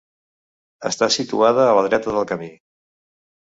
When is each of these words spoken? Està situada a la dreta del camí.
Està 0.89 1.09
situada 1.15 1.67
a 1.67 1.75
la 1.81 1.85
dreta 1.89 2.17
del 2.17 2.27
camí. 2.33 2.51